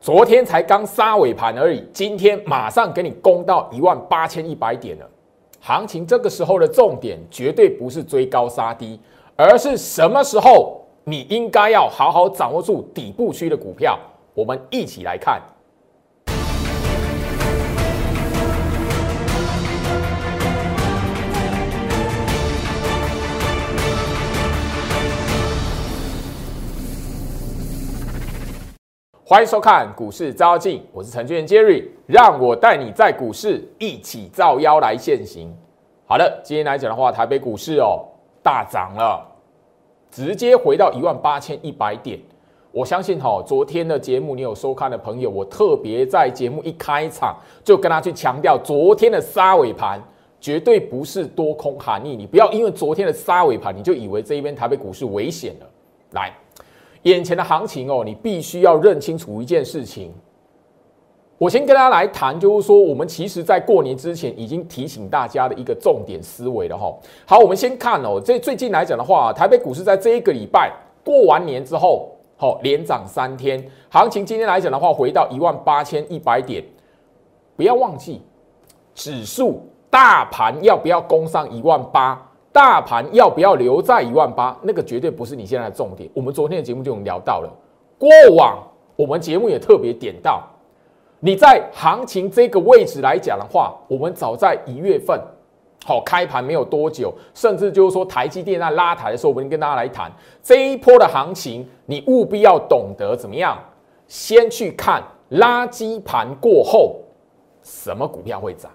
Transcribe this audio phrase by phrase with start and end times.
[0.00, 5.08] 昨天才刚杀尾盘而已，今天马上给你攻到一万八千一百点了。
[5.60, 8.98] 行情这个时候的重点绝对不是追高杀低，
[9.34, 13.98] 而是什么时候你应该要好好掌握住底部区的股票。
[14.34, 15.42] 我们一起来看。
[29.30, 35.54] 欢迎收看股市招妖，我是程序员 Jerry，让我带你在股市一起照妖来现行。
[36.06, 38.06] 好的，今天来讲的话，台北股市哦
[38.42, 39.22] 大涨了，
[40.10, 42.18] 直接回到一万八千一百点。
[42.72, 50.02] 我相信哈，昨天的节目你有收看的朋友，我特别在节目一开场就跟他去强调，昨天的杀尾盘
[50.40, 55.66] 绝对不是多空含义，你不要因为昨天的杀尾盘，你就以为这一边台北股市危险了。
[56.12, 56.32] 来。
[57.02, 60.12] 眼前的行情哦，你必须要认清楚一件事情。
[61.38, 66.92] 我先跟大家来谈，就是说，我们其实在过年之前已经提醒大家的一个重点思维了哈。
[67.24, 70.72] 好，我们先看哦，这最近来讲的话，台北股市在这一个礼拜
[71.04, 76.64] 过完年之后，好连涨三天，行情今天来讲的话，回到一万八千一百点。
[77.54, 78.20] 不要忘记，
[78.94, 82.27] 指数大盘要不要攻上一万八？
[82.52, 84.56] 大盘要不要留在一万八？
[84.62, 86.08] 那个绝对不是你现在的重点。
[86.14, 87.50] 我们昨天的节目就聊到了，
[87.98, 88.58] 过往
[88.96, 90.42] 我们节目也特别点到，
[91.20, 95.20] 你在行情这个位置来讲的话，我们早在一月份，
[95.84, 100.10] 好开盘没有多久，甚至就是说台积电在拉抬的时候，我们跟大家来谈
[100.42, 103.56] 这一波的行情，你务必要懂得怎么样，
[104.08, 106.96] 先去看垃圾盘过后，
[107.62, 108.70] 什么股票会涨。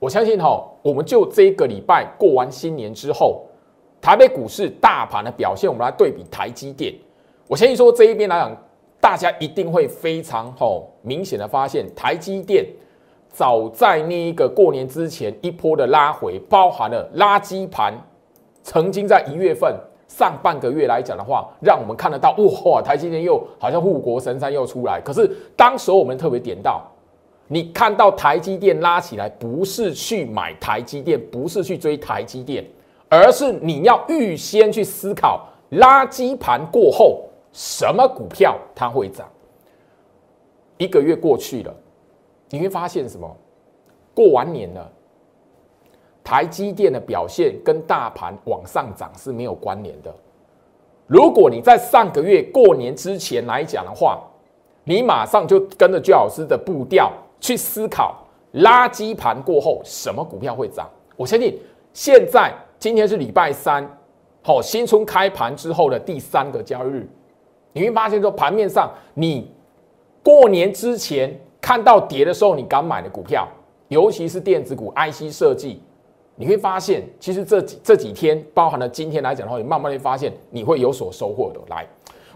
[0.00, 3.42] 我相信哈，我们就这一个礼拜过完新年之后，
[4.00, 6.94] 台北股市大盘的表现，我们来对比台积电。
[7.46, 8.56] 我相信说这一边来讲，
[8.98, 12.64] 大家一定会非常吼明显的发现，台积电
[13.28, 17.92] 早在那一个过年之前一波的拉回，包含了垃圾盘，
[18.62, 19.78] 曾经在一月份
[20.08, 22.34] 上半个月来讲的话，让我们看得到
[22.64, 24.98] 哇，台积电又好像护国神山又出来。
[25.04, 26.90] 可是当时我们特别点到。
[27.52, 32.64] 你看到台积电拉起来，不是去买台积电，不是去追台积电，
[33.08, 39.28] 而是你要预先去思考，垃圾盘过后什么股票它会涨。
[40.78, 41.74] 一个月过去了，
[42.50, 43.36] 你会发现什么？
[44.14, 44.88] 过完年了，
[46.22, 50.14] 台积电的表现跟大盘往上涨是没有关联的。
[51.08, 54.20] 如果你在上个月过年之前来讲的话，
[54.84, 57.12] 你马上就跟着朱老师的步调。
[57.40, 58.24] 去思考
[58.54, 60.88] 垃圾盘过后什么股票会涨？
[61.16, 61.58] 我相信
[61.92, 63.88] 现在今天是礼拜三，
[64.42, 67.08] 好新春开盘之后的第三个交易日，
[67.72, 69.50] 你会发现说盘面上你
[70.22, 73.46] 过年之前看到跌的时候，你敢买的股票，
[73.88, 75.80] 尤其是电子股、IC 设计，
[76.36, 81.60] 你会发现其实这几这几天，包含了今天来讲的话，你慢慢会发现你会有所收获的。
[81.68, 81.86] 来，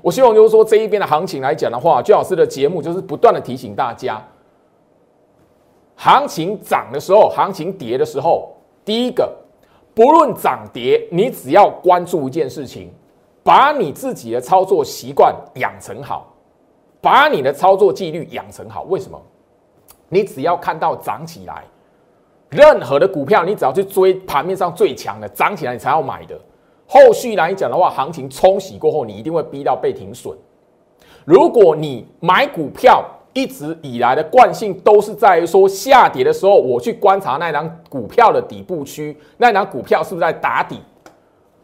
[0.02, 4.22] 我希望就是说这一边的行情来讲的话，最老师的节目就是不断的提醒大家。
[5.96, 8.52] 行情涨的时候，行情跌的时候，
[8.84, 9.32] 第一个，
[9.94, 12.92] 不论涨跌，你只要关注一件事情，
[13.42, 16.34] 把你自己的操作习惯养成好，
[17.00, 18.82] 把你的操作纪律养成好。
[18.84, 19.20] 为什么？
[20.08, 21.64] 你只要看到涨起来，
[22.50, 26.38] 任何的股票，你只要去追盘面上最强的涨起来，你才要买的。
[26.86, 30.36] 后续来讲的话，行情冲洗过后，你一定会逼到被停损。
[31.24, 33.02] 如果你买股票，
[33.34, 40.78] 一直以来的惯性都是在于说下跌的时候，我去观察那张股票的底部区，那张股票是不是在打底？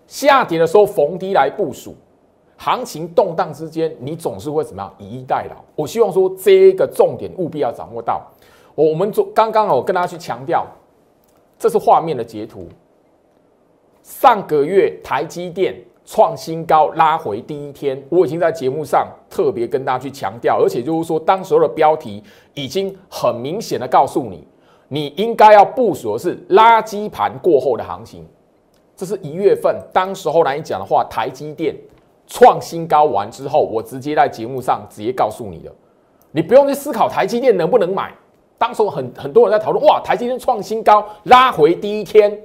[0.07, 1.95] 下跌的时候逢低来部署，
[2.57, 5.65] 行情动荡之间，你总是会怎么样以逸待劳？
[5.77, 8.21] 我希望说这个重点务必要掌握到。
[8.75, 10.67] 我们做刚刚我跟大家去强调，
[11.59, 12.69] 这是画面的截图。
[14.03, 15.75] 上个月台积电。
[16.13, 22.21] 创新高拉回第一天，我已经在节目上特别跟大家去强调，而且就是说，当时候的标题
[22.53, 24.45] 已经很明显的告诉你，
[24.89, 28.27] 你应该要部署的是垃圾盘过后的行情。
[28.97, 31.77] 这是一月份，当时候来讲的话，台积电
[32.27, 35.71] 创新高完之后，我直接在节目上直接告诉你的，
[36.33, 38.13] 你不用去思考台积电能不能买。
[38.59, 42.37] 当时候很很多人在讨论，哇，台积电创新高拉回第一天。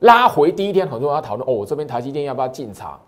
[0.00, 3.00] 拉回第一天，很多人要讨论哦，我这边台积电要不要进场？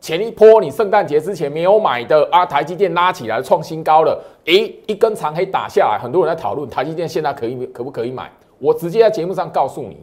[0.00, 8.30] 前一波你圣诞节之前没有买的啊，台积电拉起来创新高了，诶，一根长黑打下来，很多人在讨论台积电现在可以可不可以买？
[8.60, 9.96] 我直接在节目上告诉你，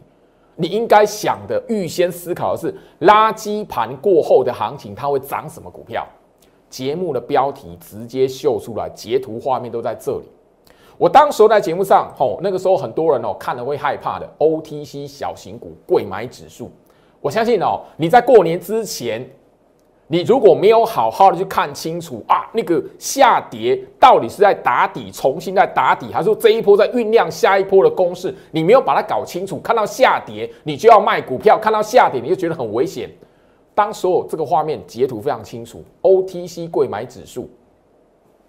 [0.54, 2.74] 你应该想的预先思考的是
[3.06, 6.06] 垃圾盘过后的行情，它会涨什么股票？
[6.68, 10.28] 节目的标题直接秀出来，截图画面都在这里。
[10.98, 16.70] 我当时在节目上，吼，那个时候很多人哦看了会害怕的 OTC 小型股贵买指数，
[17.20, 19.28] 我相信哦，你在过年之前。
[20.08, 28.32] 你如果没有好好的去看清楚啊，那个下跌到底是在打底，重新在打底，还是说这一波在酝酿下一波的攻势？
[28.52, 33.10] 你没有把它搞清楚，看到下跌你就要卖股票，看到下跌你就觉得很危险。
[33.74, 37.50] 当所有这个画面截图非常清楚，OTC 贵买指数，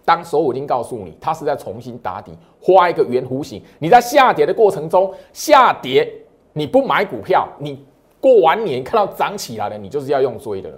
[0.07, 2.31] 当时我已经告诉你，它是在重新打底，
[2.62, 3.62] 画一个圆弧形。
[3.77, 6.09] 你在下跌的过程中下跌，
[6.54, 7.86] 你不买股票，你
[8.21, 10.71] 过完年看到涨起来了，你就是要用追的。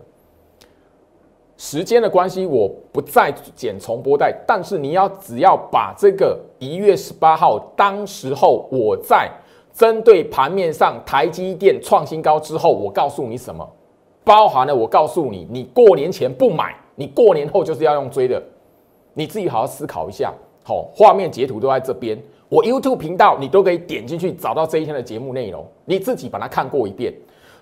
[1.58, 9.30] 时间的关系，我不再剪重播带，但是你要只要把这个一月十八号当时候我在
[9.72, 13.70] 针对盘面上台积电创新高之后，我告诉你什么，
[14.24, 18.42] 包含了我告诉你，你过年前不买，你过年后就是要用追的，
[19.19, 20.33] 你自己好好思考一下。
[20.63, 22.18] 好，画面截图都在这边，
[22.48, 27.13] 我 YouTube 频道你都可以点进去找到这一天的节目内容，你自己把它看过一遍。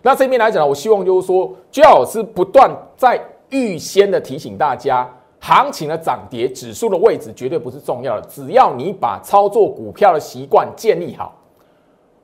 [0.04, 3.20] 那这边来讲呢，我希望就是说，最好是不断在。
[3.50, 5.10] 预先的提醒大家，
[5.40, 11.34] 行情的涨跌指数的位置绝对不是重要的，只要你把操作股票的习惯建立好，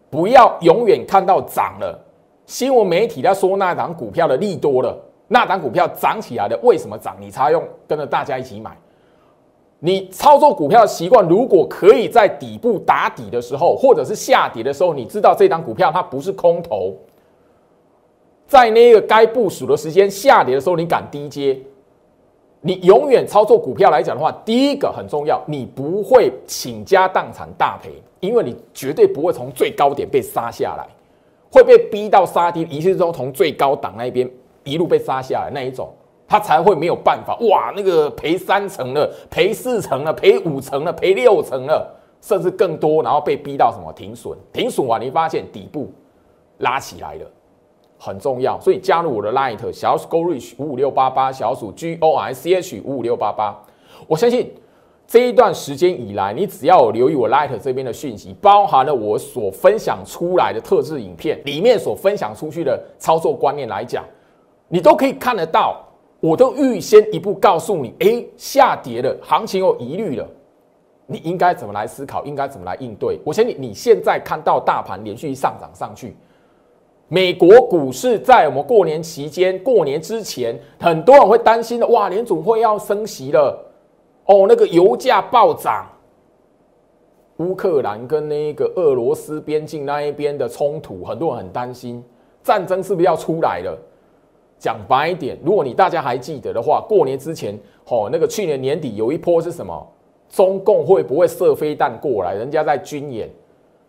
[0.09, 1.97] 不要永远看到涨了，
[2.45, 4.93] 新闻媒体在说那档股票的利多了，
[5.29, 7.15] 那档股票涨起来的为什么涨？
[7.17, 8.77] 你才用跟着大家一起买。
[9.85, 16.95] 你操作股票的习惯，如果可以在底部打底的时候，或者是下跌的时候，你知道这张股票它不是空头。
[18.47, 21.59] 在那个该部署的时间下跌的时候，你敢低接？
[22.61, 27.91] 你永远操作股票来讲的话，第一个很重要，你不会倾家荡产大赔，
[28.21, 30.87] 因为你绝对不会从最高点被杀下来，
[31.51, 34.31] 会被逼到杀低，一切都从最高档那边
[34.63, 35.93] 一路被杀下来那一种，
[36.27, 37.37] 他才会没有办法。
[37.49, 44.37] 哇，那个赔三成了，赔四成了，赔五成了，赔六成了，甚至更多，然后被逼到什么停损？
[44.51, 45.91] 停损完，你发现底部
[46.59, 47.25] 拉起来了。
[47.99, 53.57] 很重要，所以加入我的 Light 小鼠 GoRich 五五六八八小鼠 G O I C H 五五六八八。
[54.07, 54.51] 我相信
[55.07, 64.03] 这一段时间以来，你只要有留意我 Light 这边的讯息，包含了我所分享出来的特制影片里面所分享出去的操作观念来讲，
[64.67, 65.81] 你都可以看得到。
[66.23, 70.25] 我都预先一步告诉你，哎，下跌了，行情有疑虑了，
[71.05, 73.19] 你应该怎么来思考，应该怎么来应对。
[73.25, 76.15] 我相信你现在看到大盘连续上涨上去。
[77.09, 81.85] 美国股市在我们过年期间、过年之前，很多人会担心的。
[81.87, 83.59] 哇，联总会要升息了，
[84.27, 85.85] 哦，那个油价暴涨，
[87.39, 92.01] 乌克兰跟那个俄罗斯边境那一边的冲突，很多人很担心，
[92.41, 93.77] 战争是不是要出来了？
[94.63, 97.53] 讲白一点，如果你大家还记得的话，过年之前，
[97.85, 99.85] 哦，那个去年年底有一波是什么？
[100.29, 102.33] 中共会不会射飞弹过来？
[102.33, 103.29] 人家在军演，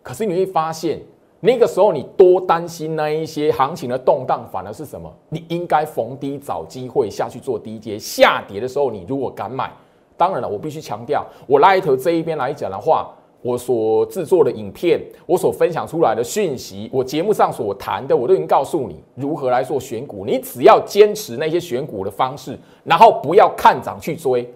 [0.03, 0.99] 可是你会发现。
[1.39, 5.09] 那个时候你多担心那一些行情的动荡，反而是什么？
[5.29, 9.71] 你应该逢低找机会下去做低阶，下跌的时候你如果敢买，
[10.17, 13.13] 当然了，我必须强调，我拉一头这一边来讲的话，
[13.45, 20.25] 我所制作的影片，我所分享出来的讯息，我节目上所谈的，我都已经告诉你如何来做选股。
[20.25, 24.51] 你只要坚持那些选股的方式，然后不要看涨去追，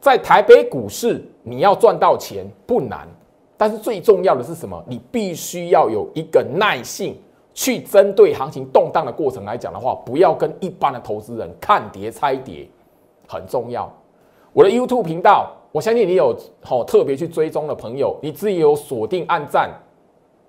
[0.00, 3.06] 在台北股市你要赚到钱不难。
[3.54, 4.82] 但是最重要的是什么？
[4.88, 7.14] 你必须要有一个耐性，
[7.52, 12.66] 去针对行情动荡的过程来讲的话，不要跟一般的投资人看跌猜跌，
[13.28, 13.92] 很重要。
[14.54, 19.68] 我的 YouTube 频道，我相信你有好特别去追踪的朋友，你自己有锁定按赞，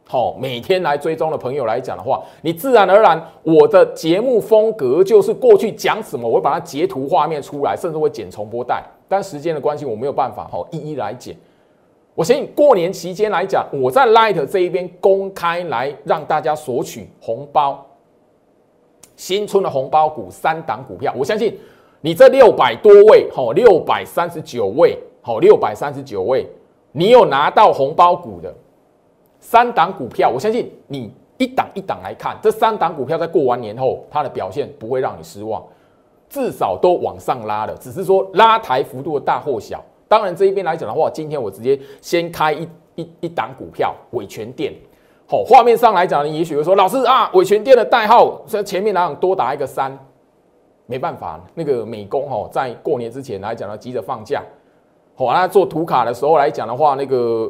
[0.08, 8.84] 好每天来追踪的朋友来讲的话，你自然而然，我的节目风格就是过去讲什么，我会把它截图画面出来，甚至会剪重播带。
[9.08, 11.36] 但时间的关系，我没有办法好一一来剪。
[12.14, 17.84] 我相信过年期间来讲，我在 Light 这一边公开来让大家索取红包，
[19.16, 21.58] 新春的红包股三档股票，我相信
[22.02, 26.48] 你这六百多位，吼六百三十九位，好六百三十九位，
[26.92, 28.54] 你有拿到红包股的
[29.40, 35.64] 三档股票，我相信你一档一档来看，这三档股票在过完年后，它的表现不会让你失望，
[36.30, 39.84] 至少都往上拉了，只是说拉抬幅度的大或小。
[40.08, 44.72] 当然，这一边来讲的话，今天我直接先开一一一档股票，伟权店。
[45.28, 49.98] 好，画面上来讲呢，也许会说，老师啊，伟权店的代号在前面哪样多打一个三？
[50.86, 54.44] 没办法，那个美工哈，在过年之前来讲呢，急着放假。
[55.16, 57.50] 好，那做图卡的时候来讲的话，那个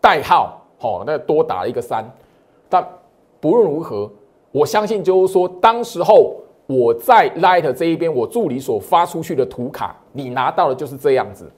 [0.00, 2.04] 代号好，那多打了一个三。
[2.68, 2.86] 但
[3.40, 4.10] 不论如何，
[4.52, 11.50] 我相信就是说，当时候我在 Light 这一边，我助理所发出去的图卡，你拿到的就是这样子，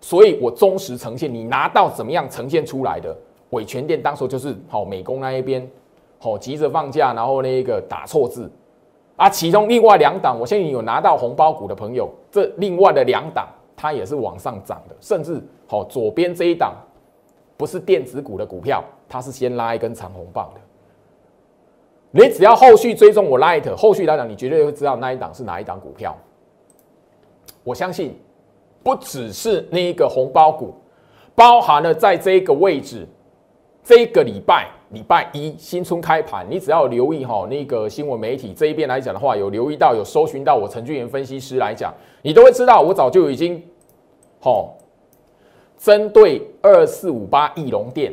[0.00, 1.32] 所以我忠实呈现。
[1.32, 3.16] 你拿到怎么样呈现出来的？
[3.50, 5.66] 伟全店当时就是好美工那一边，
[6.18, 8.50] 好急着放假，然后那个打错字
[9.16, 9.30] 啊。
[9.30, 13.46] 其中另外两档，我相信有拿到红包股的朋友，这另外的两档
[13.86, 16.74] 它也是往上涨的，甚至好左边这一档
[17.56, 20.60] 不是电子股的股票，它是先拉一根长红棒的。
[22.10, 26.16] 你只要后续追踪我 Light，后续来讲，你绝对会知道那一档是哪一档股票。
[27.62, 28.18] 我相信
[28.82, 30.74] 不只是那一个红包股，
[31.36, 33.06] 包含了在这个位置，
[33.84, 43.62] 这个礼拜礼拜一新春开盘，你只要留意哈那个新闻媒体这一边来讲的话，有留意到有搜寻到我陈俊元分析师来讲，你都会知道我早就已经
[44.40, 44.74] 好
[45.78, 48.12] 针对二四五八翼龙店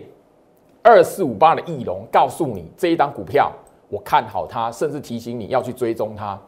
[0.82, 3.52] 二四五八的翼龙，告诉你这一档股票。
[3.90, 6.40] 我看好它，甚至提醒你要去追踪它。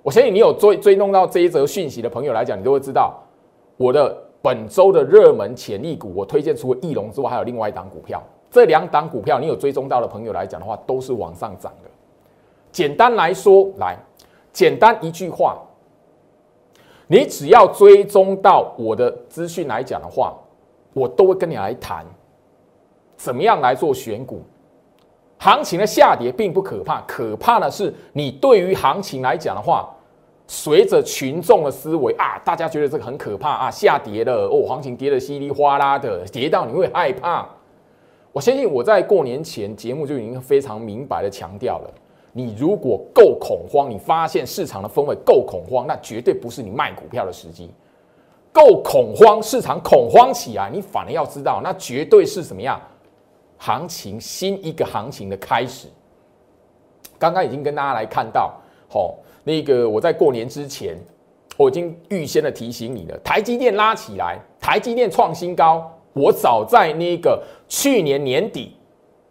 [0.00, 3.20] 我相信你有追追踪到这一则讯息的朋友来讲，你都会知道
[3.76, 8.22] 我的本周的热门潜力股，我推荐除了翼龙之外，还有另外一档股票。
[8.50, 11.90] 这两档股票你有追踪到的朋友来讲的话，都是往上涨的。
[12.70, 13.96] 简单来说，来
[14.52, 15.60] 简单一句话，
[17.06, 20.34] 你只要追踪到我的资讯来讲的话，
[20.92, 22.04] 我都会跟你来谈
[23.16, 24.42] 怎么样来做选股。
[25.38, 29.94] 行情的下跌并不可怕，可怕的是你对于行情来讲的话，
[30.46, 37.46] 随着群众的思维啊，大家觉得这个很可怕啊，下跌了哦，行情跌得稀里哗啦的，跌到你会害怕。
[38.32, 41.90] 我相信我在过年前节目就已经非常明白的强调了，
[42.36, 47.70] 你如果够恐慌，你发现市场的氛围够恐慌，那绝对不是你卖股票的时机。
[48.52, 52.80] 够恐慌，市场恐慌起来，你反而要知道，那绝对是什么样？
[53.56, 55.86] 行情新一个行情的开始，
[57.18, 58.52] 刚刚已经跟大家来看到，
[58.88, 59.14] 好，
[59.44, 60.98] 那个我在过年之前，
[61.56, 68.76] 我已经预先的提醒你了，台积电拉起来，台积电创新高，我早在那个去年年底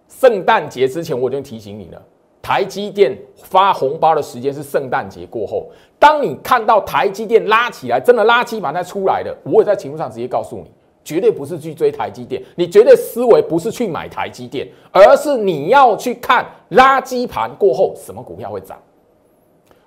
[0.07, 2.01] 圣诞节之前，我就提醒你了，
[2.43, 5.65] 台积电发红包的时间是圣诞节过后，
[5.97, 10.69] 当你看到台积电拉起来，真的垃圾盘在出来了，我也在节目上直接告诉你。
[11.05, 18.77] 绝对不是去追台积电，你绝对思维不是去买台积电，而是你要去看垃圾盘过后什么股票会涨。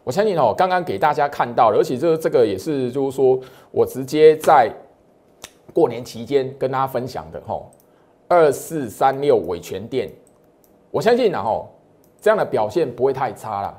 [0.04, 4.70] 我相信哦，刚刚给大家看到了，而且这这个也是就是说我直接在
[5.72, 7.62] 过年期间跟大家分享的哈，
[8.28, 10.10] 二四三六伟全店，
[10.90, 11.66] 我相信然后
[12.26, 13.72] 这样的表现不会太差了。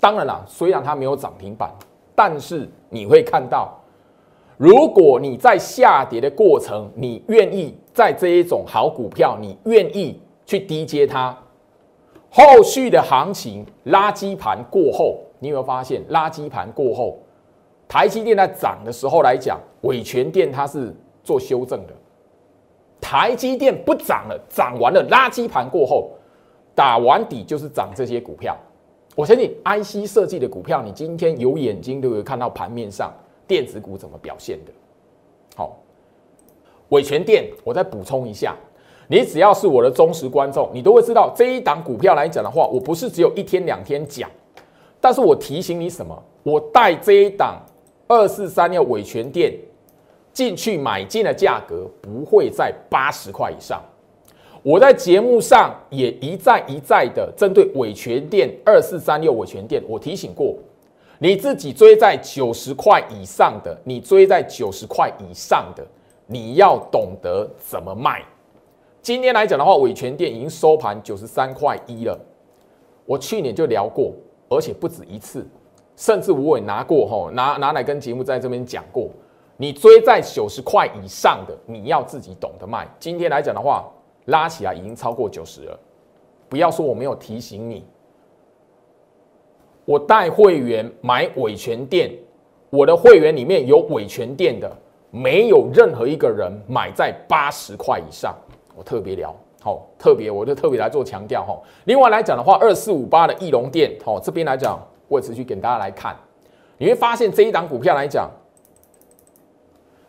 [0.00, 1.70] 当然了，虽然它没有涨停板，
[2.16, 3.78] 但是你会看到。
[4.56, 11.38] 如果你在下跌的过程，你愿意在这一种好股票，你愿意去低接它，
[12.28, 17.16] 后续的行情垃圾盘过后，你有没有发现垃圾盘过后，
[17.86, 21.92] 台积电在涨的时候来讲，伟全电它是做修正的，
[23.00, 26.10] 台积电不涨了，涨完了垃圾盘过后，
[26.76, 28.56] 打完底就是涨这些股票。
[29.16, 33.12] 我相信 IC 设计的股票，你今天有眼睛都会看到盘面上。
[33.48, 34.72] 电子股怎么表现的？
[35.54, 35.78] 好，
[36.88, 38.56] 伟全电，我再补充一下，
[39.06, 44.28] 你只要是我的忠实观众，你都会知道这一档股票来讲的话，我不是只有一天两天讲，
[45.00, 46.20] 但是我提醒你什么？
[46.42, 47.62] 我带这一档
[48.08, 49.54] 二四三六伟全电
[50.32, 53.80] 进去买进的价格不会在八十块以上。
[54.66, 60.56] 我在节目上也一再一再的针对伟全电二四三六伟全电，我提醒过。
[61.20, 65.86] 你自己追在九十块以上的，你追在九十块以上的，
[66.26, 68.24] 你要懂得怎么卖。
[69.00, 72.18] 今天来讲的话，伟全店已经收盘九十三块一了。
[73.04, 74.12] 我去年就聊过，
[74.48, 75.46] 而且不止一次，
[75.94, 79.08] 甚至我也拿过吼，拿拿来跟节目在这边讲过。
[79.56, 82.84] 你追在九十块以上的，你要自己懂得卖。
[82.98, 83.88] 今天来讲的话，
[84.26, 85.78] 拉起来已经超过九十了，
[86.48, 87.84] 不要说我没有提醒你。
[89.84, 92.10] 我带会员买伟全店，
[92.70, 94.70] 我的会员里面有伟全店的，
[95.10, 98.34] 没有任何一个人买在八十块以上。
[98.74, 101.56] 我特别聊，好，特别我就特别来做强调哈。
[101.84, 106.16] 另外来讲的话，二四五八的翼龙店，好，这边来讲，我持续给大家来看，
[106.78, 108.28] 你会发现这一档股票来讲，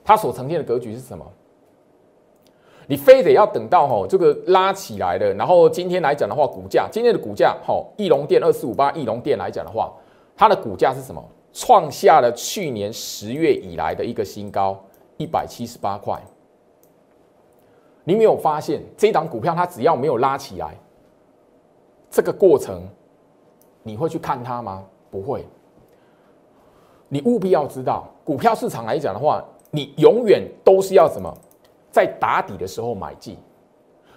[0.04, 1.24] 它所呈现的格局是什么？
[2.88, 9.94] 你非得要等到吼这个拉起来了，然后今天来讲的话，股价今天的股价吼，翼龙电二四五八，翼龙电来讲的话，
[10.36, 11.24] 它的股价是什么？
[11.54, 14.80] 创下了去年十月以来的一个新高，
[15.18, 16.18] 一百七十八块。
[18.04, 20.78] 你没有发现这档股票它只要没有拉起来，
[22.10, 22.88] 这个过程
[23.84, 24.86] 你会去看它吗？
[25.10, 25.46] 不会。
[27.10, 31.36] 你务必要知道，股票市场来讲的话，你永远都是要什么，
[31.98, 33.36] 在打底的时候买进，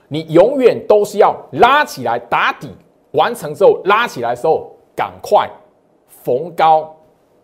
[0.06, 2.68] 你永远都是要拉起来打底
[3.12, 5.48] 完成之后拉起来的时候，赶快
[6.06, 6.94] 逢高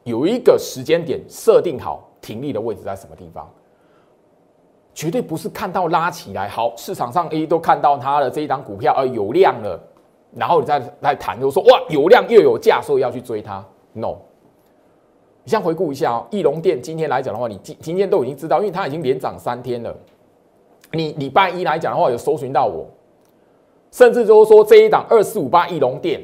[0.04, 3.50] 有一个时间点设定好停利的位置在什么地方，
[4.92, 9.80] 绝对不是看到拉起来好，市场上 A 都看到它的这一档股票呃有量了，
[10.34, 13.64] 然后你再来谈就说哇有量又有价，所以要去追它
[13.94, 14.16] ，no。
[15.44, 19.96] 你先回顾一下哦，翼龙店今天来讲的话，你今今天都已经知道，因为它已经连涨三天了。
[20.96, 22.86] 你礼拜一来讲的话，有搜寻到我，
[23.92, 26.20] 甚至就是说这一档二四五八翼龙店，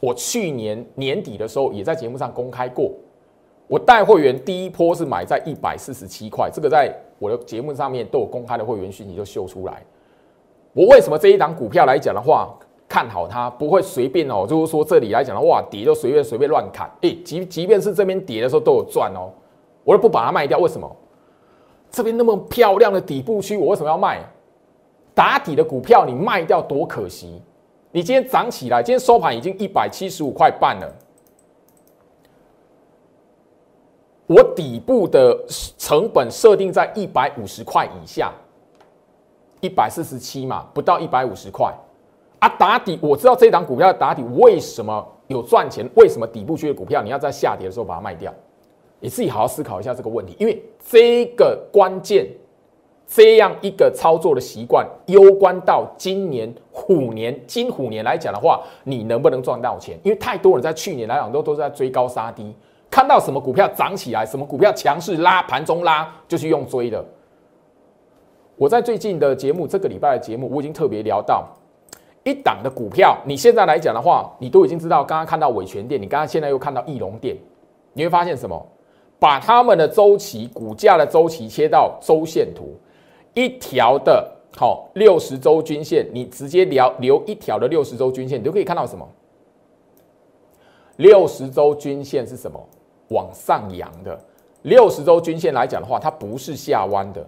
[0.00, 2.90] 我去年年底的时候也在节目上公开过，
[3.66, 9.82] 我带会员第一波是买在一百四十七块，这个在我的节目上面都有公开的会员讯息就秀出来。
[10.72, 12.48] 我为什么这一档股票来讲的话？
[12.88, 16.90] 看好它不会随便哦，就是说这里来讲的话，跌就随便随便乱砍。
[17.02, 19.30] 诶，即即便是这边跌的时候都有赚哦，
[19.84, 20.58] 我都不把它卖掉。
[20.58, 20.90] 为什么？
[21.90, 24.24] 这边那么漂亮的底部区，我为什么要卖？
[25.14, 27.42] 打底的股票你卖掉多可惜！
[27.90, 30.94] 你今天涨起来，今天收盘已经一百七十五块半了。
[34.26, 35.36] 我底部的
[35.76, 38.32] 成本设定在一百五十块以下，
[39.60, 41.74] 一百四十七嘛，不到一百五十块。
[42.38, 45.86] 啊，打底我知道这档股票的打底为什么有赚钱？
[45.96, 48.32] 为什么底部区的股票你要在下跌的时候把它卖掉？
[49.00, 52.26] 你自己好好思考一下这个问题，因为这个关键
[53.06, 59.98] 这样一个操作的习惯，攸关到今年虎年金虎年来讲的话，你能不能赚到钱？
[60.02, 62.54] 因为太多人在去年来讲都都在追高杀低，
[62.90, 67.04] 看到什么股票涨起来，什么股票强势拉盘中拉就去用追的。
[68.56, 71.48] 我在最近的节目，这个礼拜的节目，我已经特别聊到。
[72.22, 75.02] 一档的股票，你现在来讲的话，你都已经知道。
[75.02, 77.34] 刚刚看到伟权店，你刚刚现在又看到翼龙店，
[77.94, 78.66] 你会发现什么？
[79.20, 82.74] 把他们的周期股价的周期切到周线图，
[83.34, 89.06] 一条的好六十周均线，你直接留留一条的六十周均线，你就可以看到什么？
[90.96, 92.58] 六十周均线是什么？
[93.08, 94.18] 往上扬的。
[94.62, 97.26] 六十周均线来讲的话，它不是下弯的。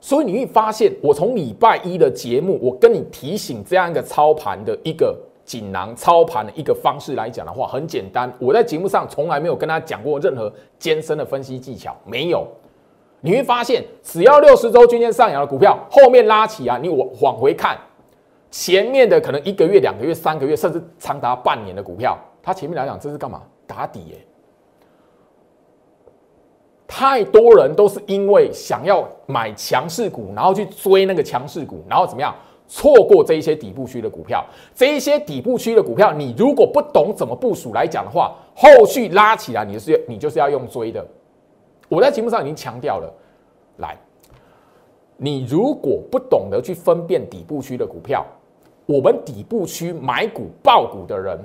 [0.00, 8.30] 所以你会发现，我从礼拜一的节目，我跟你提醒这样一个操盘的一个锦囊操盘的一个方式来讲的话，很简单。
[8.38, 12.46] 我在节目上从来没有跟他讲过任何艰深的分析技巧，没有。
[13.20, 17.78] 你会发现，只要六十周均线上扬的股票，后面拉起啊，你往往回看，
[18.50, 23.40] 前面的可能一个月、两个月、三个月，甚至长达半年的股票，它前面来讲这是干嘛？
[23.66, 24.18] 打底耶。
[26.86, 32.34] 太多人都是因为想要买强势股，然后去追那个强势股，然后怎么样
[32.68, 34.44] 错过这一些底部区的股票？
[34.74, 41.06] 这一些底部区的股票，你如果不懂怎么部署来讲的话，后续拉起来你是你就是要用追的。
[41.88, 43.12] 我在节目上已经强调了，
[43.76, 43.96] 来，
[45.16, 48.26] 你如果不懂得去分辨底部区的股票，
[48.86, 51.38] 我们底部区买股爆股的人。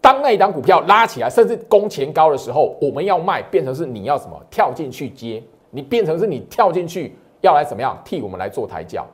[0.00, 9.06] 当那一档股票拉起来，甚至攻前高的时候，我们要卖，变成是你要什么跳进去接，你变成是你跳进去要来怎么样替我们来做抬轿。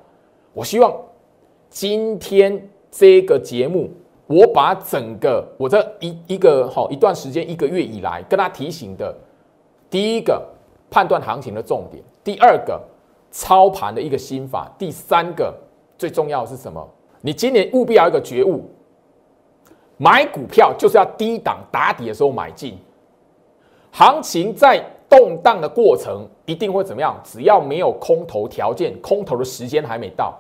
[0.55, 0.91] 我希望
[1.71, 3.91] 今天这个节目，
[4.27, 9.15] 我把整个我这一一个好一段时间一个月以来跟他提醒的，
[9.91, 10.43] 第一个
[10.91, 12.81] 判断行情的重点，第二个
[13.31, 15.55] 操盘的一个心法，第三个
[15.97, 16.89] 最重要是什么？
[17.21, 18.65] 你今年务必要一个觉悟。
[20.01, 22.79] 买股票就是要低档打底的时候买进，
[23.91, 27.21] 行情在动荡的过程一定会怎么样？
[27.25, 30.39] 只要没有空头条件，空头的时间还没到，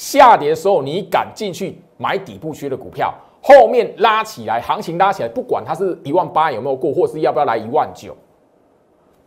[0.00, 8.16] 下跌的时候你敢进去买底部区的股票，后面拉起来，行情拉起来，不管它是一万八有没有过，或是要不要来一万九，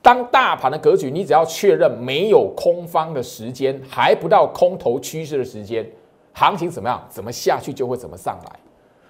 [0.01, 5.87] 当大盘的格局，你只要确认没有空方的时间，还不到空头趋势的时间，
[6.33, 6.99] 行情怎么样？
[7.07, 8.59] 怎么下去就会怎么上来。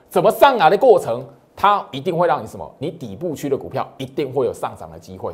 [0.10, 2.69] 怎么上来的过程，它一定会让你什么？
[2.78, 5.34] 你底部区的股票一定会有上涨的机会。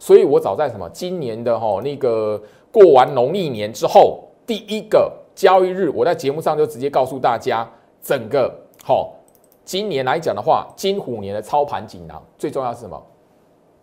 [0.00, 7.64] 所以我早在什么今年的哈那个过完农历年之后，第一个交易日，我在节目上就直接告诉大家，
[8.02, 8.52] 整个
[8.84, 9.08] 哈
[9.64, 13.00] 今年来讲的话，金虎年的操盘锦囊最重要是什么？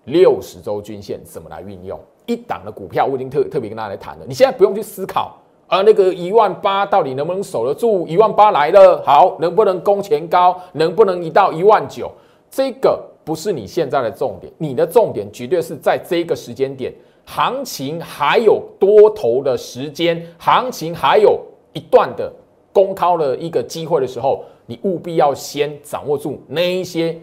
[0.03, 1.97] 六十周均线怎么来运用？
[2.25, 5.37] 一档的股票我已经特特别跟大家来谈了，你现在不用去思考。
[5.67, 8.05] 而那个一万八到底能不能守得住？
[8.05, 10.59] 一万八来了，好，能不能攻前高？
[10.73, 12.11] 能不能一到一万九？
[12.51, 16.93] 这个不是你现在的重点，你的重点绝对是在这个时间点，
[17.25, 21.41] 行情还有多头的时间，行情还有
[21.73, 22.31] 一段的
[22.71, 27.17] 攻高的一个机会的时候，你务必要先掌握住那一些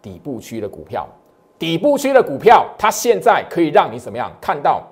[0.00, 1.06] 底部区的股票。
[1.58, 4.82] 底部区的股票，它现在可以让你怎么样看到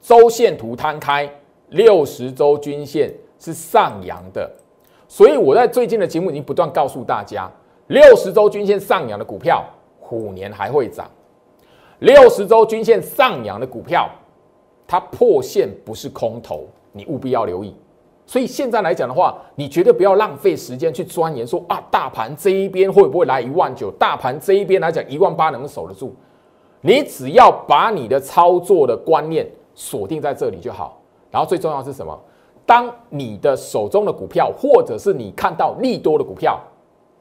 [0.00, 1.28] 周线图摊开，
[1.70, 4.48] 六十周均线是上扬的。
[5.08, 7.50] 所以我在最近的节目已经不断告诉大家，
[7.88, 9.64] 六十周均线上扬的股票，
[9.98, 11.10] 虎年还会涨。
[12.02, 14.10] 六十周均线上扬的股票，
[14.88, 17.72] 它破线不是空头，你务必要留意。
[18.26, 23.88] 所以现在来讲的话，你绝对不要浪费时间去钻研说啊，大盘这一边会不会来一万九？
[23.92, 26.12] 大盘这一边来讲一万八能不能守得住？
[26.80, 31.00] 你只要把你的操作的观念锁定在这里就好。
[31.30, 32.18] 然后最重要是什么？
[32.66, 36.58] 当你的手中的股票，或者是你看到利多的股票，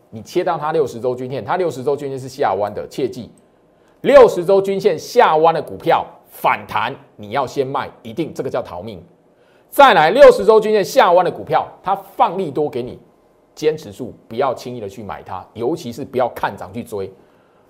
[0.09, 3.29] 你切到它六十周均线，它六十周均线是下弯的，切记，
[4.01, 9.03] 六十周均线下弯的股票反弹，你要先卖，一定这个叫逃命。
[9.69, 12.99] 再来六十周均线下弯的股票，它放利多给你，
[13.53, 17.11] 坚持住，不要轻易的去买它，尤其是不要看涨去追。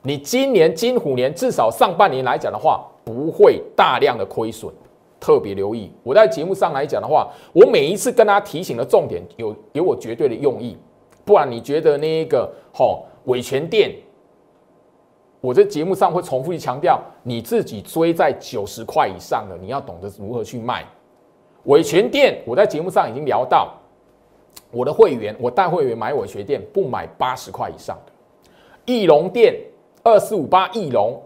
[0.04, 4.74] 你今年金虎年至少上半年来讲的话，不会大量的亏损，
[5.20, 5.92] 特别留意。
[6.02, 10.78] 我在节目上来讲的话，我每一次跟大家提醒的重点有有我绝对的用意，
[11.26, 13.92] 不然你觉得那一个吼伟权店，
[15.42, 20.86] 我在节目上会重复去强调，你自己追在九十块以上的，你要懂得如何去卖。
[21.64, 23.74] 伟全店，我在节目上已经聊到，
[24.70, 28.12] 我的会员，我带会员买伟全店，不买八十块以上的。
[28.86, 29.56] 翼龙店
[30.04, 31.20] 二四五八翼龙，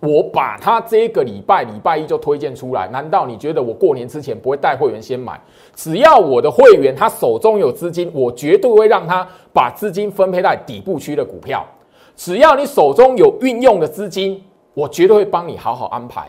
[0.00, 5.40] 我把它这个礼拜礼拜一就推荐出来，难道你觉得我过年之前不会带会员先买？
[5.76, 11.64] 只要我的会员他手中有资金，我绝对会让他把资金分配在底部区的股票。
[12.16, 14.42] 只要你手中有运用的资金，
[14.74, 16.28] 我绝对会帮你好好安排。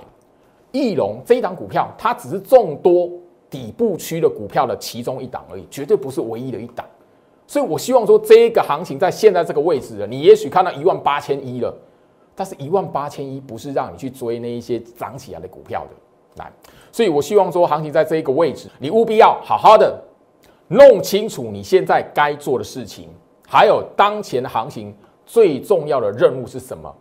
[0.71, 3.10] 翼龙这一档股票，它只是众多
[3.50, 6.86] 底部区的股票的其中一档而已，绝对不是唯一的一档。
[7.47, 11.73] 所以我希望说，这个行情在现在这个位置，你也许看到一万八千一了，
[12.36, 16.43] 但是一万八千一不是让你去追那一些涨起来的股票的。
[16.43, 16.52] 来，
[16.91, 19.97] 所以我希望说，行情在这一个位置，你务必要好好的
[20.67, 23.08] 弄清楚你现在该做的事情，
[23.47, 24.93] 还有当前的行情
[25.27, 26.91] 最重要的任务是什么。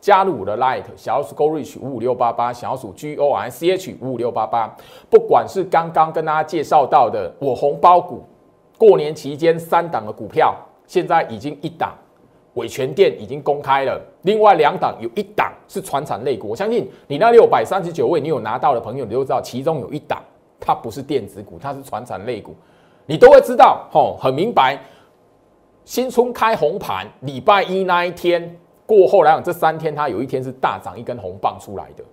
[0.00, 4.76] 加入我的 Light 小鼠 Go Reach 五五六八八，小鼠 G O R C H 五五六八八。
[5.08, 8.24] 不管是刚刚跟大家介绍到的我红包股，
[8.76, 10.56] 过年期间三档的股票，
[10.88, 11.94] 现在已经一档
[12.54, 16.48] 伟全店已经公开了，另外两档有一档是传产类股。
[16.48, 20.20] 我相信你那六百三十九位你有拿到的朋友，你都知道其中有一档
[20.58, 22.56] 它不是电子股，它是传产类股，
[23.06, 24.80] 你都会知道吼，很明白。
[25.84, 28.56] 新春开红盘，礼拜一那一天。
[28.84, 32.04] 过后来讲，这三天它有一天是大涨一根红棒出来的。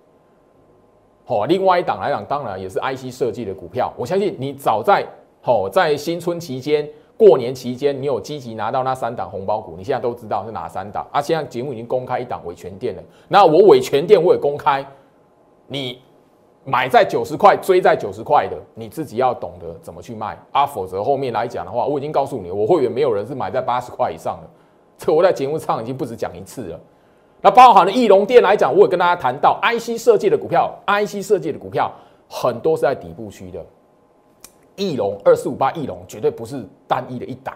[1.24, 3.92] 好，另外一档来讲，当然也是 IC 设计的股票。
[3.96, 5.06] 我相信你早在
[5.42, 11.20] 好在新春期间、过年期间，你有积极拿到那三档红包股，你现在都知道是哪三档啊？
[11.20, 13.02] 现在节目已经公开一档伟全店了。
[13.28, 14.84] 那我伟全店我也公开，
[15.66, 16.00] 你
[16.70, 20.64] 买在九十块，追在九十块的，你自己要懂得怎么去卖啊。
[20.64, 24.48] 否则后面来讲的话，我已经告诉你，我会员没有人是买在八十块以上的。
[24.96, 26.80] 这我在节目上已经不止讲一次了。
[27.40, 31.90] 那包含了翼龙店来讲，我也跟大家谈到，IC 设计的股票，IC 设计的股票
[32.28, 33.60] 很多是在底部区的。
[34.76, 37.52] 翼龙二四五八，翼龙绝对不是单一的一档。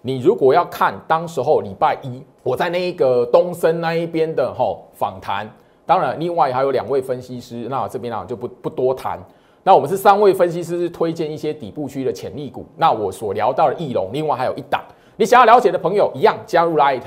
[0.00, 5.48] 你如果要看当时候礼拜一我在那一个东升那一边的吼访谈，
[5.92, 9.20] 当然另外还有两位分析师，那这边呢就不不多谈。
[9.62, 12.64] 那我们是三位分析师是推荐一些底部区的潜力股。
[12.78, 14.82] 那我所聊到的翼龙，另外还有一档。
[15.18, 17.02] 你想要了解的朋友一样加入 Light，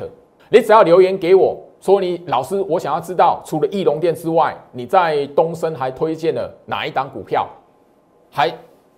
[0.50, 7.50] 你只要留言给我说你老师，我想要知道除了翼龙店之外，你在东升还推荐了哪一档股票，
[8.30, 8.54] 还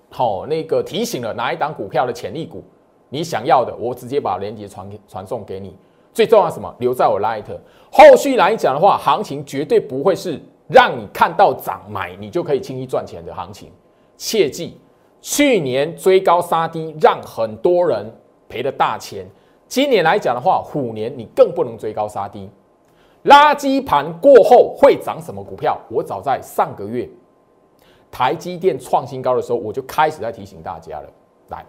[0.10, 2.62] 好那个提醒了哪一档股票的潜力股，
[3.08, 5.78] 你想要的，我直接把链接传传送给你。
[6.17, 6.73] 最重要什么？
[6.80, 7.45] 留在我 Light，
[7.91, 13.71] 后续来讲的话，行情绝对不会是让你看到涨买你就可以轻易赚钱的行情。
[14.17, 14.80] 切记，
[15.21, 18.12] 去年追高杀低，让很多人。
[18.49, 19.27] 赔了大钱，
[19.67, 22.49] 今年来讲的话，虎年你更不能追高杀低。
[23.25, 25.77] 垃圾盘过后会涨什么股票？
[25.91, 27.08] 我早在上个月
[28.10, 31.10] 台积电创新高的时候，我就开始在提醒大家了。
[31.49, 31.63] 来，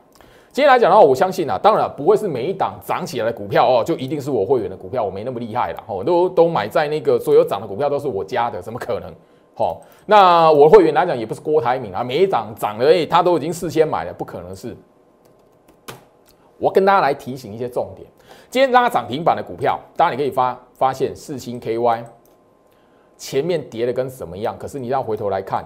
[0.51, 9.13] 今天来讲的话，我相信啊，当然不会是每一档涨起来的股票哦，就一定是我会员的股票，我没那么厉害了哦，都都买在那个所有涨的股票都是我家的，怎么可能？
[9.55, 14.77] 好，那我会员来讲也不是郭台铭啊，每一涨涨了，他都已经事先买了，不可能是。
[16.59, 18.09] 我跟大家来提醒一些重点。
[18.51, 22.03] 今天拉涨停板的股票，当然你可以发发现四星 KY
[23.17, 24.57] 前面跌的跟什么样？
[24.59, 25.65] 可是你要回头来看，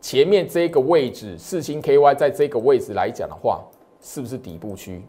[0.00, 3.60] 前面这个位置四星 KY 在这个位置来讲的话，
[4.00, 5.02] 是不是底部区？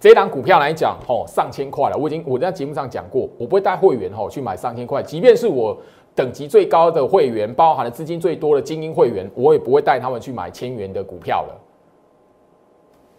[0.00, 5.76] 这一档股票来讲，吼上千块了，我已经我在节目上讲过，我不会带会员吼去买上千块，即便是我
[6.14, 11.60] 等级最高的会员，包含了资金最多的精英会员，我也不会带他们去买千元的股票了。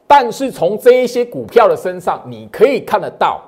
[0.07, 3.41] 但是从这一些股票的身上，你可以看得到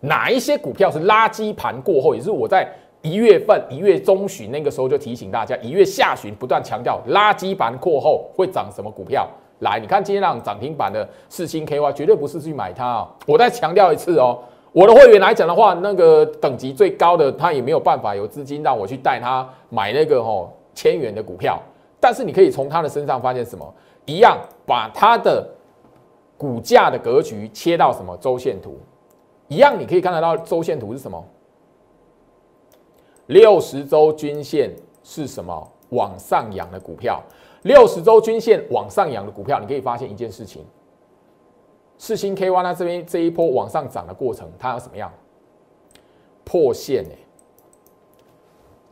[0.00, 2.70] 哪一些股票是垃圾盘过后，也是我在
[3.02, 9.28] 一月份一月中旬那个时候就提醒大家，一月下旬不断强调垃圾盘过后会涨什么股票。
[9.60, 13.08] 来，你看今天让涨停板的四星 KY，绝对不是去买它哦。
[13.26, 14.38] 我再强调一次哦，
[14.72, 21.60] 我的会员来讲的话，那个等级最高的，他也没有办法有资金让我去带他买那个哦千元的股票。
[21.98, 23.74] 但是你可以从他的身上发现什么？
[24.06, 25.44] 一样把他的
[26.36, 28.78] 股价的格局切到什么周线图，
[29.48, 31.22] 一样你可以看得到周线图是什么？
[33.28, 34.70] 六十周均线
[35.02, 35.72] 是什么？
[35.90, 37.22] 往上扬的股票。
[37.62, 40.64] 六十周均线往上扬的股票，你可以发现一件事情：
[41.96, 45.10] 四星 K Y 它这边这一波往上涨的过程，它要怎么样
[46.44, 47.14] 破线呢？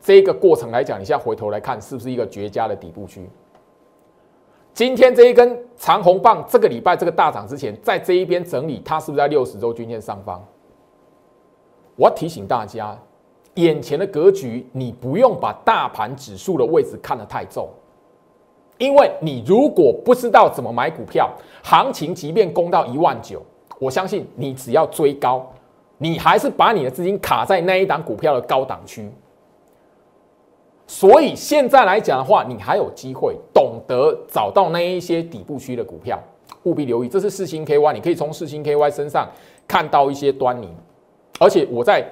[0.00, 3.28] 这个过程来讲，你现在回头来看，是不是一个绝佳的底部区？
[4.72, 10.44] 今天这一根长红棒，这个礼拜这个大涨之前，在这一边整理，它是不是在六十周均线上方？
[11.96, 12.98] 我要提醒大家，
[13.56, 17.68] 眼前的格局，你不用把大盘指数的位置看得太重。
[18.78, 21.30] 因为你如果不知道怎么买股票，
[21.62, 23.42] 行情即便攻到一万九，
[23.78, 25.46] 我相信你只要追高，
[25.98, 29.10] 你还是把你的资金卡在那一档股票的高档区。
[30.86, 36.22] 所以现在来讲的话，你还有机会懂得找到那一些底部区的股票，
[36.64, 37.08] 务必留意。
[37.08, 39.26] 这是四星 KY，你可以从四星 KY 身上
[39.66, 40.68] 看到一些端倪。
[41.40, 42.06] 而且我在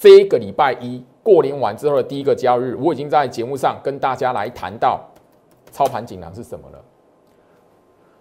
[0.00, 4.98] 这一个礼拜一过年完之后的第一个交易日，我已经在节目上跟大家来谈到。
[5.70, 6.82] 操盘锦囊是什么了？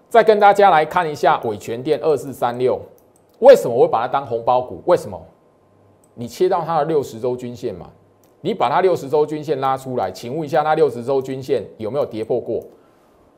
[0.09, 2.77] 再跟大家来看一下伟权店二四三六，
[3.39, 4.83] 为什么我会把它当红包股？
[4.87, 5.19] 为什么？
[6.15, 7.89] 你切到它的六十周均线嘛，
[8.41, 12.61] 你把它六十周均线拉出来，请问一下，那六十周均线有没有跌破过？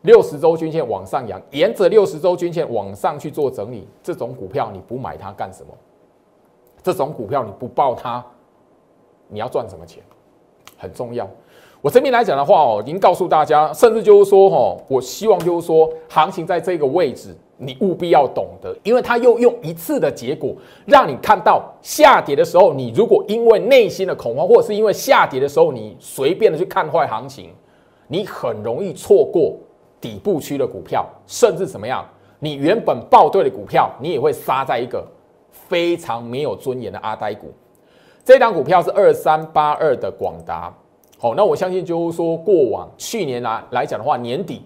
[0.02, 5.72] 六十周均线往上扬，沿着六十周均线往上去做整理，这种股票你不买它干什么？
[6.84, 8.24] 这种股票你不报它，
[9.28, 10.04] 你要赚什么钱？
[10.78, 11.28] 很重要。
[11.82, 27.50] 我这边来讲的话哦，已经告诉大家，甚至就是说哈，我希望就是说，行情在这个位置，你务必要懂得，因为它又用一次的结果，让你看到下跌的时候，你如果因为内心的恐慌，或者是因为下跌的时候，你随便的去看坏行情，
[28.08, 29.56] 你很容易错过
[30.00, 35.04] 底部区的股票，甚至怎么样，你原本报对的股票，你也会杀在一个
[35.52, 37.54] 非常没有尊严的阿呆股。
[38.24, 40.74] 这档股票是二三八二的广达。
[41.18, 44.64] 好，那我相信就是说，过往去年来来讲的话，年底，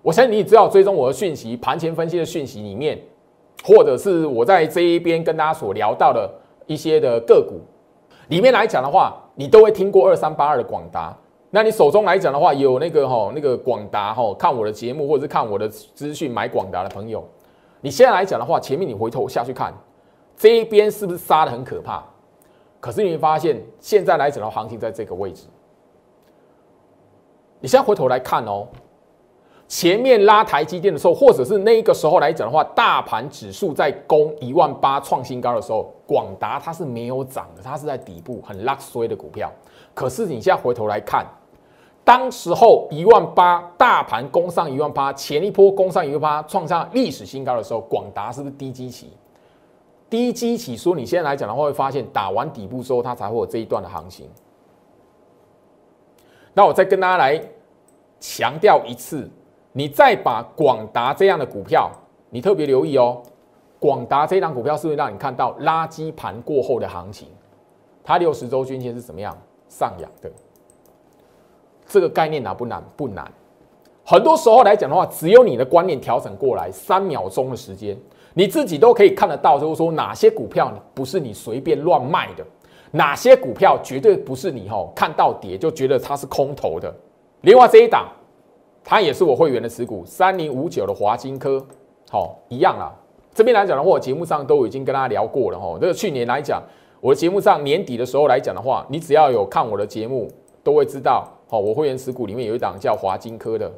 [0.00, 2.98] 我相信你只要追踪我的讯息，盘前分析的讯息里面，
[3.64, 6.30] 或者是我在这一边跟大家所聊到的
[6.66, 7.60] 一些的个股
[8.28, 11.14] 里面来讲的话，你都会听过二三八二的广达。
[11.50, 17.22] 那你手中来讲的话，有那个哈那个广达哈，看我的节目或者是看我的资讯买广达的朋友，
[17.80, 19.72] 你现在来讲的话，前面你回头下去看，
[20.36, 22.02] 这一边是不是杀的很可怕？
[22.78, 25.46] 可是你会发现，现在来讲的行情在这个位置。
[27.60, 28.66] 你现在回头来看哦，
[29.68, 39.52] 前面拉台积电的时候，或者是那个时候来讲的话，大盘指数在攻一万八创新高的时候，广达它是没有涨的，它是在底部很拉衰的股票。
[39.92, 41.26] 可是你现在回头来看，
[42.10, 49.12] 当时候一万八大盘攻上一万八，前一波攻上一万八，创下历史新高的时候，广达是不是低基期？
[50.08, 54.28] 低基起说，你现在来讲的话，会发现打完底部之后，它才会有这一段的行情。
[56.52, 57.40] 那我再跟大家来
[58.18, 59.30] 强调一次，
[59.70, 61.92] 你再把广达这样的股票，
[62.28, 63.22] 你特别留意哦。
[63.78, 67.28] 广达这张股票是不是让你看到垃圾盘过后的行情？
[68.02, 69.32] 它六十周均线是怎么样
[69.68, 70.28] 上扬的？
[71.90, 72.82] 这个概念难不难？
[72.96, 73.28] 不难。
[74.04, 77.98] 很多时候来讲的话，只有你的观念调整过来，三秒钟的时间。
[78.32, 82.46] 你自己都可以看得到，就是说哪些股票不是你随便乱卖的，
[82.92, 86.94] 哪些股票绝对不是你吼看到跌就觉得它是空头的。
[87.40, 88.08] 另外这一档，
[88.84, 91.60] 它也是我会员的持股，三零五九的华金科，
[92.08, 92.94] 好一样啦。
[93.34, 95.76] 这边来讲的话，我节目上都已经跟大家聊过了哈。
[95.80, 96.62] 这个去年来讲，
[97.00, 100.28] 我的节目上年底的时候来讲的话，你只要有看我的节目，
[100.62, 103.68] 都会知道，好，我会员持股里面有一档叫华金科的，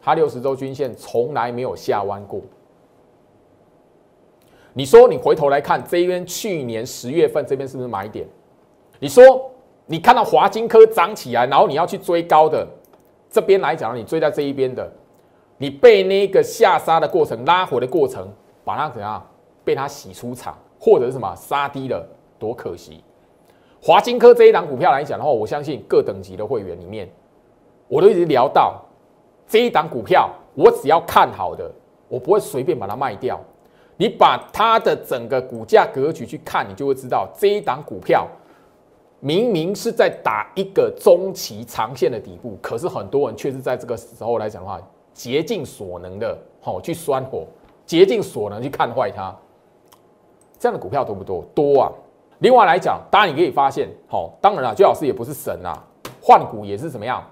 [0.00, 2.40] 它六十周均线从来没有下弯过。
[4.72, 8.24] 你说你回头来看这边去年十月份这边是不是买点？
[9.00, 9.50] 你说
[9.86, 12.64] 你看到华金科涨起来，然后你要去追高的，
[13.28, 14.88] 这边来讲你追在这一边的，
[15.58, 18.32] 你被那个下杀的过程、拉回的过程，
[18.64, 19.28] 把它怎样
[19.64, 23.02] 被它洗出场，或者是什么杀低了，多可惜。
[23.80, 27.08] 华金科这一档股票来讲的话，我相信各等级的会员里面，
[27.88, 28.82] 我都一直聊到
[29.46, 31.70] 这一档股票，我只要看好的，
[32.08, 33.40] 我不会随便把它卖掉。
[33.98, 38.26] 你把它的整个股价格局去看，你就会知道这一档股票
[39.20, 44.78] 明明是在打一个中期长线的底部，可是很多人却是在这个时候来讲的话，
[45.14, 47.46] 竭尽所能的吼去酸火，
[47.86, 49.34] 竭尽所能去看坏它。
[50.58, 51.44] 这样的股票多不多？
[51.54, 51.92] 多啊！
[52.40, 55.72] 另外来讲，当然你可以发现，好，当然了，最老师也不是神啊，
[56.20, 57.22] 换股也是怎么样？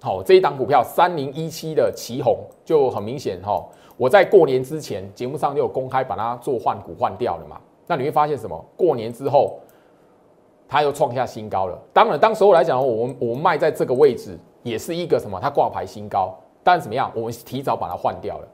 [0.00, 3.62] 好，这一档股票三零一七的旗红就很明显哈。
[3.96, 7.60] 我在过年之前节目上就有公开把它做换股换掉了嘛？
[7.86, 8.64] 那你会发现什么？
[8.76, 9.58] 过年之后，
[10.68, 11.78] 它又创下新高了。
[11.92, 15.38] 当然，当时候来讲，我们我们卖在这个位置也是一个什么？
[15.38, 17.10] 它挂牌新高，但怎么样？
[17.14, 18.48] 我们提早把它换掉了。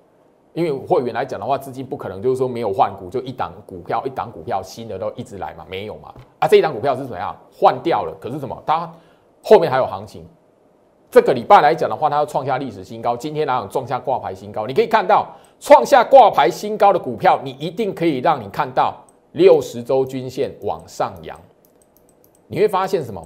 [0.57, 6.15] 因为会员来讲的话，资金不可能就是说没有换股，就一档股票一档股票新的都一直来嘛，没有嘛？
[6.39, 8.17] 啊，这一档股票是怎样换掉了？
[8.19, 8.57] 可是什么？
[8.65, 8.91] 它
[9.43, 10.27] 后面还有行情。
[11.11, 13.15] 这个礼拜来讲的话，它要创下历史新高。
[13.15, 15.27] 今天来讲创下挂牌新高，你可以看到
[15.61, 18.95] 创下挂牌新高的股票，你一定可以让你看到
[19.33, 21.39] 六十周均线往上扬。
[22.47, 23.23] 你会发现什么？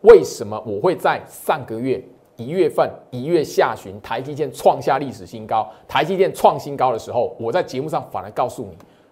[0.00, 2.02] 为什么我会在上个月？
[2.36, 5.68] 一月份一月下旬，台积电创下历史新高。
[5.88, 8.66] 台积电创新高的时候，我在节目上反而告诉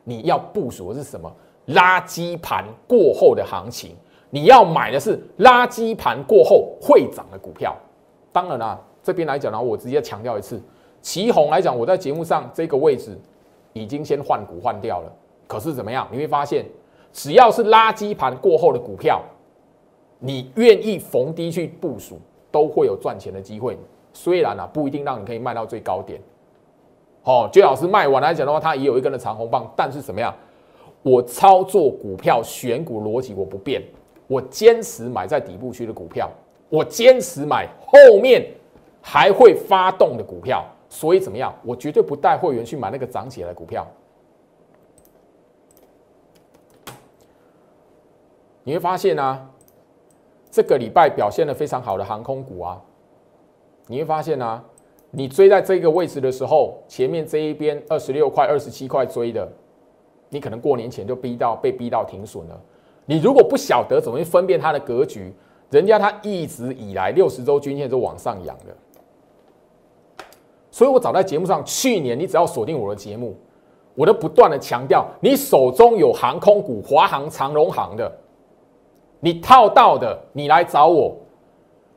[0.04, 1.30] 你，你要部署的是什么？
[1.68, 3.96] 垃圾盘过后的行情，
[4.28, 7.74] 你要买的是垃圾盘过后会涨的股票。
[8.30, 10.60] 当然啦，这边来讲呢，我直接强调一次，
[11.00, 13.18] 旗红来讲，我在节目上这个位置
[13.72, 15.10] 已经先换股换掉了。
[15.46, 16.06] 可是怎么样？
[16.10, 16.66] 你会发现，
[17.12, 19.22] 只要是垃圾盘过后的股票，
[20.18, 22.20] 你愿意逢低去部署。
[22.54, 23.76] 都会有赚钱的机会，
[24.12, 26.20] 虽然啊不一定让你可以卖到最高点。
[27.20, 29.68] 好，就老师卖完来讲的话，它也有一根的长红棒。
[29.74, 30.32] 但是怎么样？
[31.02, 33.82] 我操作股票选股逻辑我不变，
[34.28, 36.30] 我坚持买在底部区的股票，
[36.68, 38.46] 我坚持买后面
[39.02, 40.64] 还会发动的股票。
[40.88, 41.52] 所以怎么样？
[41.64, 43.84] 我绝对不带会员去买那个涨起来的股票。
[48.62, 49.50] 你会发现呢？
[50.54, 52.80] 这个礼拜表现的非常好的航空股啊，
[53.88, 54.62] 你会发现呢，
[55.10, 59.50] 你追在这个位置的时候，前面这一边二十六块、二十七块追的，
[60.28, 62.60] 你可能过年前就逼到被逼到停损了。
[63.04, 65.34] 你如果不晓得怎么去分辨它的格局，
[65.72, 70.24] 人家它一直以来六十周均线都往上扬的，
[70.70, 73.36] 所以我早在节目上，去年你只要锁定我的节目，
[73.96, 78.20] 我都不断的强调，你手中有航空股、华航、长荣航的。
[79.24, 81.16] 你套到的，你来找我，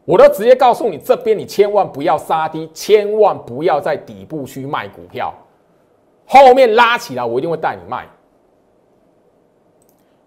[0.06, 5.34] 我都直接告诉你，这边你千万不要杀低，千万不要在底部去卖股票，
[6.26, 8.08] 后面拉起来，我一定会带你卖。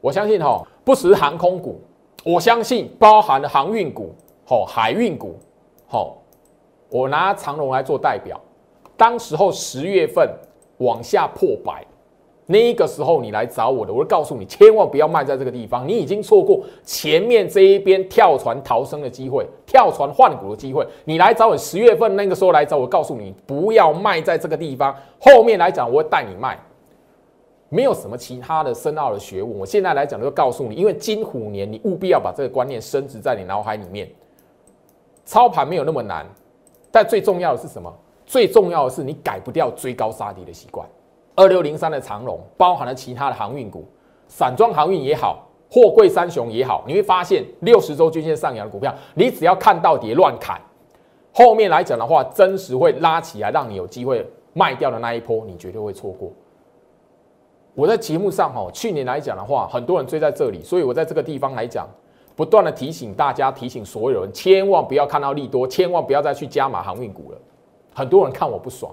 [0.02, 1.80] 我相信哈，不是航空股，
[2.22, 5.38] 我相信包含了航运股、吼海运股、
[5.88, 6.18] 吼，
[6.90, 8.38] 我拿长龙来做代表，
[8.98, 10.28] 当时候十月份
[10.76, 11.82] 往下破百。
[12.50, 20.84] 那个时候你来找我的，我会告诉你，千万不要卖在这个地方，你已经错过前面这一边跳船逃生的机会，跳船换股的机会。
[21.04, 24.92] 你来找我十月份那个时候来找我，告诉你不要卖在这个地方。
[25.20, 26.58] 后面来讲，我会带你卖，
[27.68, 29.58] 没有什么其他的深奥的学问。
[29.60, 34.10] 我现在来讲就告诉你，因为金虎年，你务必要把这个观念升值在你脑海里面。
[35.24, 36.26] 操盘没有那么难，
[36.90, 37.96] 但最重要的是什么？
[38.26, 40.84] 最重要的是你改不掉追高杀低的习惯。
[41.34, 43.86] 二六零三的长龙包含了其他的航运股，
[44.28, 50.60] 散装航运也好，货柜三雄也好，你会发现六十周均线上扬的股票，你只要看到跌乱砍，
[51.32, 56.30] 后面来讲的话，真实会拉起来，让你有机会卖掉的那一波，你绝对会错过。
[57.74, 61.88] 我在节目上哈，去年来讲的话，很多人追在这里，所以我在这个地方来讲，
[62.34, 67.38] 不断的提醒大家，提醒所有人，千万不要看到利多，千万不要再去加码航运股了。
[67.94, 68.92] 很多人看我不爽。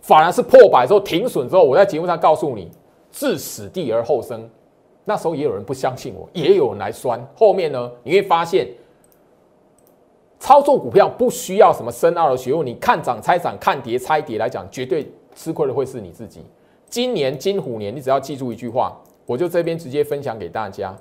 [0.00, 2.70] 反而是破百之后停损之后，我在节目上告诉你，
[3.10, 4.48] 置死地而后生。
[5.04, 7.18] 那时候也有人不相信我，也有人来酸。
[7.34, 8.68] 后面呢，你会发现，
[10.38, 16.42] 操作股票不需要什么深奥的学问，你看涨猜涨，看跌猜跌来讲，绝对吃亏的会是你自己。
[16.90, 18.94] 今年金虎年，你只要记住一句话，
[19.24, 20.94] 我就这边直接分享给大家：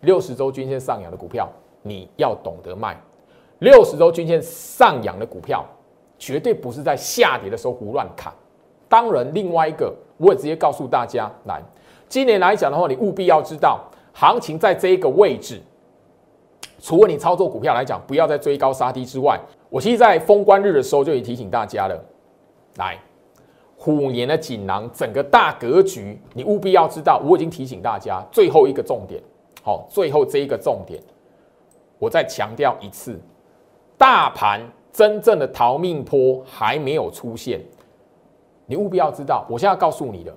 [0.00, 1.48] 六十周均线上扬的股票，
[1.82, 2.94] 你要懂得卖；
[3.60, 5.64] 六十周均线上扬的股票。
[6.22, 8.32] 绝对不是在下跌的时候胡乱砍。
[8.88, 11.60] 当然，另外一个我也直接告诉大家，来，
[12.08, 13.80] 今年来讲的话，你务必要知道，
[14.12, 15.60] 行情在这一个位置，
[16.78, 19.36] 除了你操作股票来讲，不要再追高杀低之外，
[19.68, 22.04] 我其实，在封关日的时候就已提醒大家了，
[22.76, 22.96] 来，
[23.76, 27.20] 虎年的锦囊，整个大格局，你务必要知道。
[27.24, 29.20] 我已经提醒大家，最后一个重点，
[29.64, 31.02] 好，最后这一个重点，
[31.98, 33.18] 我再强调一次，
[33.98, 34.60] 大盘
[34.92, 37.60] 真正的逃命坡还没有出现，
[38.66, 39.46] 你务必要知道。
[39.48, 40.34] 我现在告诉你的，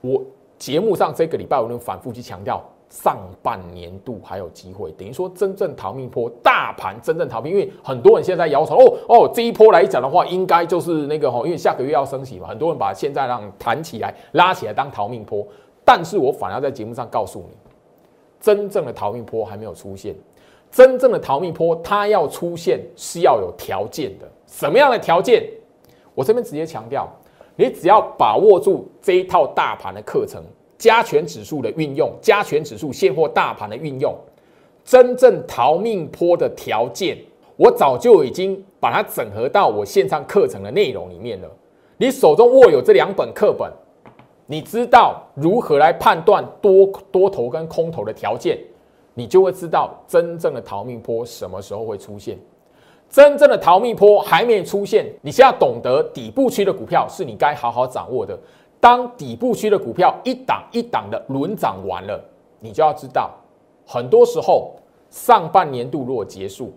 [0.00, 0.22] 我
[0.58, 2.62] 节目上这个礼拜我能反复去强调。
[2.92, 15.42] 上半年度还有机会，等于说真正逃命坡，大盘真正逃命，因为很多人现在摇头哦哦，这一波来讲的话，应该就是那个哈，因为下个月要升息嘛，很多人把现在让弹起来、拉起来当逃命坡，
[15.86, 17.56] 但是我反而在节目上告诉你，
[18.38, 20.14] 真正的逃命坡还没有出现，
[20.72, 25.44] 真正的逃命坡它要出现是要有条件的，什么样的条件？
[26.14, 27.06] 我这边直接强调，
[27.54, 30.42] 你只要把握住这一套大盘的课程。
[30.78, 34.12] 加权指数的运用，加权指数现货大盘的运用，
[34.84, 37.16] 真正逃命坡的条件，
[37.56, 41.48] 我早就已经把它整合到我线上课程的内容里面了。
[41.98, 43.70] 你手中握有这两本课本，
[44.46, 48.58] 你知道如何来判断多多头跟空头的条件，
[49.14, 52.38] 你就会知道真正的逃命坡什么时候会出现。
[53.10, 58.38] 真正的逃命坡还没出现，你先要懂得底部区的股票是你该好好掌握的。
[58.80, 62.18] 当底部区的股票一档一档的轮涨完了，
[62.58, 63.30] 你就要知道，
[63.86, 64.72] 很多时候
[65.10, 66.72] 上半年度如果结束，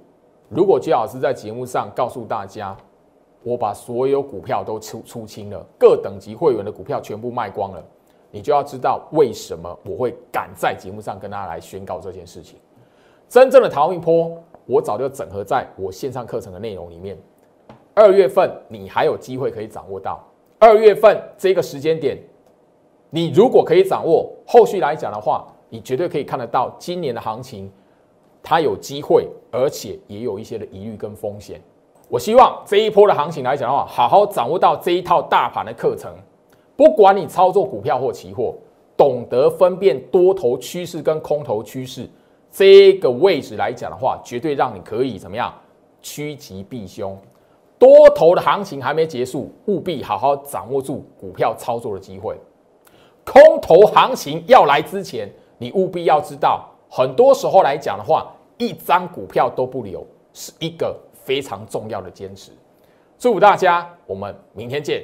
[0.49, 2.75] 如果杰老师在节目上告诉大家，
[3.41, 7.83] 我把所有股票都出出清了，各等级会员的股票全部卖光了，
[8.35, 12.59] 你就要知道为什么我会敢在节目上跟大家来宣告这件事情。
[13.29, 17.17] 真正的逃命坡，我早就整合在我线上课程的内容里面。
[17.93, 20.21] 二月份你还有机会可以掌握到。
[20.59, 22.17] 二月份这个时间点，
[23.09, 27.71] 你如果可以掌握，后续来讲的话，你绝对可以看得到今年的行情，
[28.43, 31.61] 它有机会，而且也有一些的疑虑跟风险。
[32.09, 36.13] 我希望这一波的行情来讲的话，好好掌握到这一套大盘的课程，
[36.75, 38.53] 不管你操作股票或期货，
[38.97, 42.09] 懂得分辨多头趋势跟空头趋势，
[42.51, 45.53] 这个位置来讲的话，绝对让你可以怎么样
[46.01, 47.17] 趋吉避凶。
[47.77, 52.37] 多头的行情还没结束，务必好好掌握住股票操作的机会。
[53.25, 62.51] 空头行情要来之前，你务必要知道，很多时候来讲的话，一张股票都不留，是一个非常重要的坚持。
[63.17, 65.03] 祝大家，我们明天见。